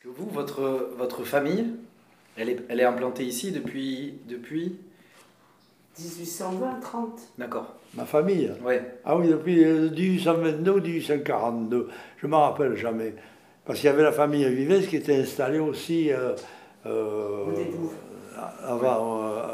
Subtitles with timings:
[0.00, 1.66] Que vous, votre, votre famille,
[2.36, 4.76] elle est, elle est implantée ici depuis, depuis
[5.98, 7.20] 1820, 30.
[7.36, 7.74] D'accord.
[7.94, 8.80] Ma famille Ouais.
[9.04, 11.88] Ah oui, depuis euh, 1822 ou 1842.
[12.18, 13.14] Je ne m'en rappelle jamais.
[13.64, 16.34] Parce qu'il y avait la famille Vives qui était installée aussi euh,
[16.86, 17.92] euh, Au Dédouve.
[18.64, 19.46] avant, euh,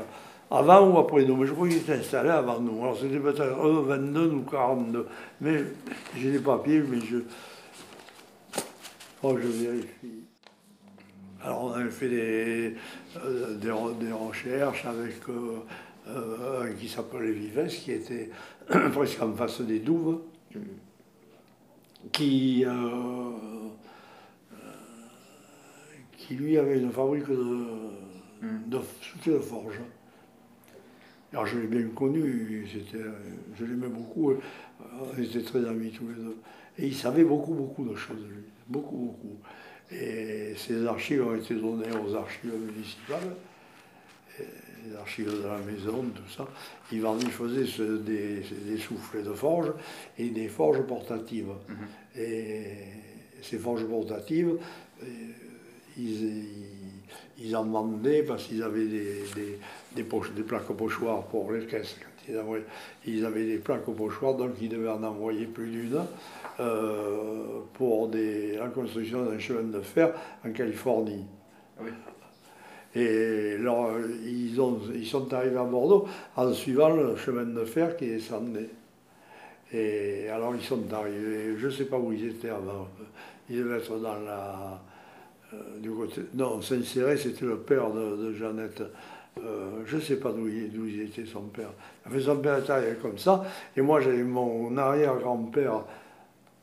[0.50, 1.36] avant ou après nous.
[1.36, 2.82] Mais je crois qu'il était installé avant nous.
[2.82, 5.06] Alors c'était peut-être euh, 22 ou 42.
[5.40, 5.64] Mais
[6.18, 7.16] j'ai les papiers, mais je.
[9.22, 10.24] Oh, je vérifie.
[11.44, 12.74] Alors on avait fait des,
[13.22, 15.58] euh, des, re- des recherches avec euh,
[16.08, 18.30] euh, un qui s'appelait Vives, qui était
[18.92, 20.20] presque en face des douves,
[22.12, 22.64] qui,
[26.16, 27.66] qui lui avait une fabrique de,
[28.66, 29.80] de, soutien de forge.
[31.32, 32.66] Alors je l'ai bien connu,
[33.58, 34.32] je l'aimais beaucoup,
[34.80, 36.36] on était très amis tous les deux.
[36.78, 39.38] Et il savait beaucoup, beaucoup de choses, lui, beaucoup, beaucoup.
[39.90, 43.34] Et ses archives ont été données aux archives municipales,
[44.86, 46.46] les archives de la maison, tout ça.
[46.92, 49.72] Il, vendait- il faisait ce- des, des soufflets de forge
[50.18, 51.50] et des forges portatives.
[52.16, 52.64] Et
[53.42, 54.56] ces forges portatives,
[55.02, 55.06] euh,
[55.96, 59.58] ils, ils- ils en vendaient parce qu'ils avaient des, des,
[59.94, 61.96] des, poches- des plaques au pochoir pour les caisses.
[62.28, 62.64] Ils, envoyaient-
[63.06, 66.00] ils avaient des plaques au pochoir, donc ils devaient en envoyer plus d'une
[66.60, 70.12] euh, pour des, la construction d'un chemin de fer
[70.46, 71.24] en Californie.
[71.80, 71.90] Oui.
[72.96, 73.90] Et alors,
[74.24, 78.70] ils, ont, ils sont arrivés à Bordeaux en suivant le chemin de fer qui descendait.
[79.72, 82.86] Et alors, ils sont arrivés, je ne sais pas où ils étaient avant.
[83.50, 84.80] Ils devaient être dans la.
[85.52, 86.20] euh, du côté.
[86.34, 88.82] Non, Saint-Céré, c'était le père de, de Jeannette.
[89.38, 91.70] Euh, je ne sais pas d'où il, il était, son père.
[92.06, 93.44] Enfin, son père était comme ça.
[93.76, 95.84] Et moi, j'avais mon arrière-grand-père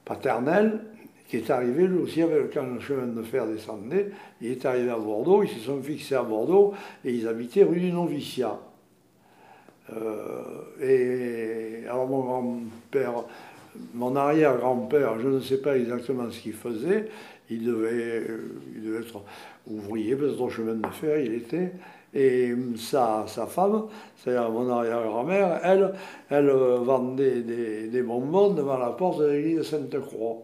[0.05, 0.80] paternel
[1.27, 4.11] qui est arrivé, lui aussi, avec, le chemin de fer descendait.
[4.42, 6.73] Il est arrivé à Bordeaux, ils se sont fixés à Bordeaux
[7.05, 8.59] et ils habitaient rue du Noviciat.
[9.94, 10.44] Euh,
[10.81, 13.23] et alors mon grand-père,
[13.93, 17.08] mon arrière-grand-père, je ne sais pas exactement ce qu'il faisait,
[17.49, 18.37] il devait, euh,
[18.76, 19.21] il devait être
[19.67, 21.71] ouvrier, peut-être au chemin de fer, il était.
[22.14, 23.86] Et sa, sa femme,
[24.17, 25.93] c'est-à-dire mon arrière-grand-mère, elle,
[26.30, 30.39] elle euh, vendait des, bonbons devant la porte de l'église Sainte-Croix.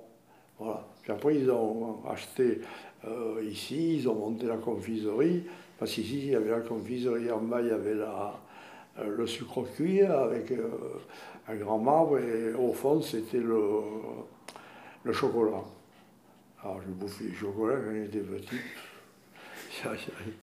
[0.59, 0.85] Voilà.
[1.01, 2.61] Puis après, ils ont acheté
[3.05, 5.43] euh, ici, ils ont monté la confiserie,
[5.77, 8.33] parce qu'ici, il y avait la confiserie, en bas, il y avait la,
[9.05, 10.69] le sucre cuit avec euh,
[11.47, 13.59] un grand marbre, et au fond, c'était le,
[15.03, 15.63] le chocolat.
[16.63, 18.57] Alors, je bouffais du chocolat quand j'étais petit.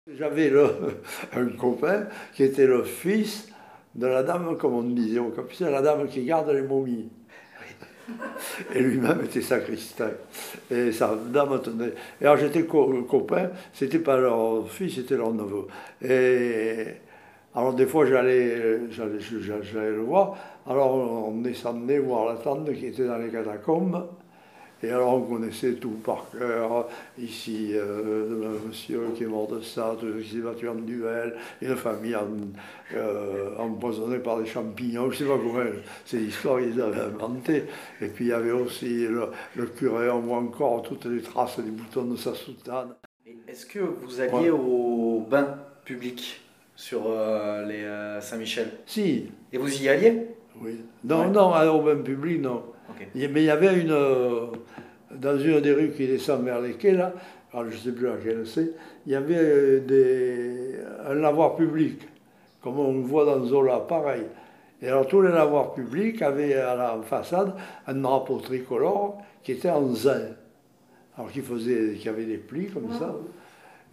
[0.08, 0.52] J'avais
[1.36, 3.48] un copain qui était le fils
[3.96, 7.10] de la dame, comme on disait au capucin, la dame qui garde les momies.
[8.76, 10.12] Et lui-même était sacristain.
[10.70, 11.94] Et sa dame tenait.
[12.22, 15.68] Et alors j'étais co- copain, c'était pas leur fils, c'était leur neveu.
[16.04, 16.86] Et
[17.56, 20.36] alors des fois j'allais, j'allais, le voir.
[20.68, 20.96] Alors
[21.28, 24.08] on descendait voir la tante qui était dans les catacombes.
[24.82, 26.90] Et alors on connaissait tout par cœur.
[27.18, 31.76] Ici, euh, monsieur qui est mort de ça, tout qui s'est battu en duel, une
[31.78, 32.18] famille
[32.94, 35.70] euh, empoisonnée par des champignons, je ne sais pas comment,
[36.06, 37.64] c'est l'histoire qu'ils avaient inventée.
[38.02, 41.72] Et puis il y avait aussi le, curé, on voit encore toutes les traces des
[41.72, 42.94] boutons de sa soutane.
[43.48, 46.42] Est-ce que vous alliez au bain public?
[46.76, 50.28] Sur euh, les euh, Saint-Michel Si, Et vous y alliez?
[50.62, 50.80] Oui.
[51.04, 51.30] Non, Ouais.
[51.30, 52.64] non, à- au bain public, non.
[52.90, 53.08] Ok.
[53.16, 53.92] Il y- Mais il y avait une.
[53.92, 54.48] euh,
[55.16, 57.14] Dans une des rues qui descend vers les quais, là,
[57.54, 58.72] alors je ne sais plus laquelle c'est,
[59.06, 60.76] il y avait des,
[61.08, 62.02] un lavoir public,
[62.64, 64.24] comme on voit dans Zola, pareil.
[64.82, 67.54] Et alors tous les lavoirs publics avaient à la façade
[67.86, 70.30] un drapeau tricolore qui était en zin.
[71.16, 73.16] Alors qui faisait, qui avait des plis comme ça.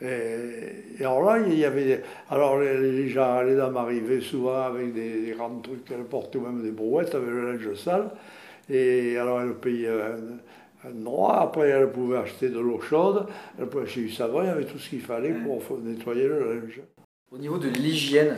[0.03, 4.63] Et, et alors là, il y avait alors les, les gens, les dames arrivaient souvent
[4.63, 8.11] avec des, des grands trucs, elles portaient même des brouettes avec le linge sale.
[8.69, 13.27] Et alors elles payaient un, un droit, après elles pouvaient acheter de l'eau chaude,
[13.59, 16.55] elles pouvaient acheter du savon, il y avait tout ce qu'il fallait pour nettoyer le
[16.55, 16.81] linge.
[17.33, 18.37] Au niveau de l'hygiène,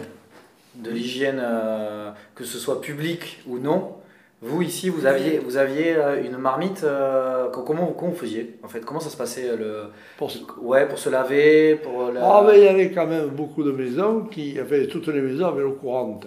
[0.74, 3.96] de l'hygiène, euh, que ce soit public ou non,
[4.42, 6.82] vous ici, vous aviez, vous aviez euh, une marmite.
[6.84, 8.84] euh, co- comment, comment vous faisiez en fait?
[8.84, 9.82] Comment ça se passait euh, le,
[10.18, 12.20] Pour ce- ouais, pour se laver, pour la...
[12.24, 15.46] Ah, mais il y avait quand même beaucoup de maisons qui, enfin, toutes les maisons
[15.46, 16.26] avaient l'eau courante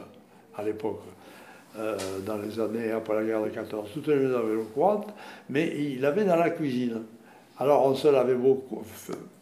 [0.57, 1.01] à l'époque,
[1.77, 3.89] euh, dans les années après la guerre de 14.
[3.93, 5.07] Toutes les maisons avaient l'eau courante,
[5.49, 7.01] mais il l'avait dans la cuisine.
[7.57, 8.81] Alors on se lavait beaucoup,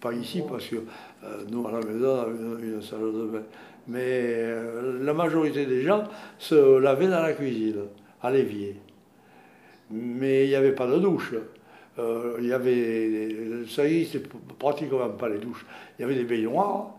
[0.02, 3.26] pas ici parce que euh, nous à la maison on avait une, une salle de
[3.26, 3.42] bain,
[3.88, 4.46] mais
[5.02, 6.04] la majorité des gens
[6.38, 7.82] se lavaient dans la cuisine,
[8.24, 8.76] à l'évier.
[9.92, 11.36] Mais il n'y avait pas de douche.
[12.00, 14.28] euh, il y avait, ça c'est
[14.58, 15.66] pratiquement pas les douches.
[15.98, 16.90] Il y avait des baignoires.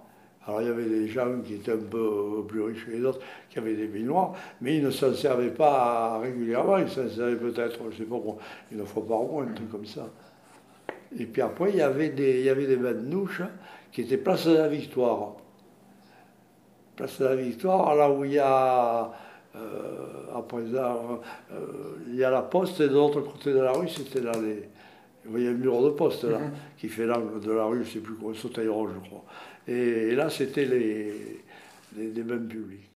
[0.46, 3.20] Alors il y avait des gens qui étaient un peu plus riches que les autres
[3.48, 7.80] qui avaient des baignoires, mais ils ne s'en servaient pas régulièrement, ils s'en servaient peut-être,
[7.90, 8.16] je sais pas,
[8.70, 10.06] une fois par mois, un truc comme ça.
[11.18, 13.40] Et puis après, il y avait des, il y avait des bains de douche
[13.90, 15.36] qui étaient place de la Victoire.
[16.96, 19.12] Place de la Victoire, là où il y a,
[19.56, 21.20] euh, à présent,
[21.52, 21.56] euh,
[22.08, 24.68] il y a la poste et de l'autre côté de la rue, c'était là les,
[25.24, 26.52] vous voyez le mur de poste là, mhm.
[26.76, 29.24] qui fait l'angle de la rue, je ne sais plus Sauteilleron, je crois.
[29.66, 31.38] Et, là, c'était les,
[31.96, 32.93] les, les bains publics.